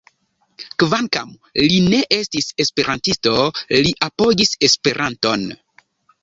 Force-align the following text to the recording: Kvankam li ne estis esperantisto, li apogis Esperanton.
Kvankam 0.83 1.33
li 1.71 1.77
ne 1.93 1.99
estis 2.17 2.47
esperantisto, 2.65 3.35
li 3.89 3.93
apogis 4.09 4.57
Esperanton. 4.71 5.47